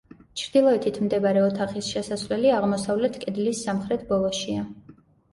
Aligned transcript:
ჩრდილოეთით 0.41 0.95
მდებარე 1.07 1.41
ოთახის 1.47 1.89
შესასვლელი 1.95 2.49
აღმოსავლეთ 2.59 3.19
კედლის 3.25 3.61
სამხრეთ 3.67 4.07
ბოლოშია. 4.09 4.65